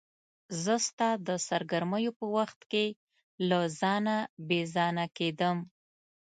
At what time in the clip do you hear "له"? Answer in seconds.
3.49-3.59